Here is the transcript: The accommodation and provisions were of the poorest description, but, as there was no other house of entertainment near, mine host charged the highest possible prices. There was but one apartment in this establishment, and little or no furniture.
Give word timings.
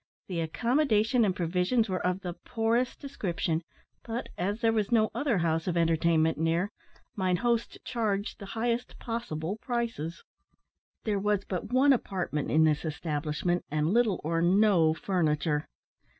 The 0.27 0.39
accommodation 0.39 1.23
and 1.23 1.35
provisions 1.35 1.87
were 1.87 2.03
of 2.03 2.21
the 2.21 2.33
poorest 2.33 2.99
description, 2.99 3.61
but, 4.03 4.29
as 4.35 4.59
there 4.61 4.73
was 4.73 4.91
no 4.91 5.11
other 5.13 5.37
house 5.37 5.67
of 5.67 5.77
entertainment 5.77 6.39
near, 6.39 6.71
mine 7.15 7.35
host 7.37 7.77
charged 7.85 8.39
the 8.39 8.47
highest 8.57 8.97
possible 8.97 9.57
prices. 9.57 10.23
There 11.03 11.19
was 11.19 11.45
but 11.45 11.71
one 11.71 11.93
apartment 11.93 12.49
in 12.49 12.63
this 12.63 12.83
establishment, 12.83 13.63
and 13.69 13.93
little 13.93 14.19
or 14.23 14.41
no 14.41 14.95
furniture. 14.95 15.67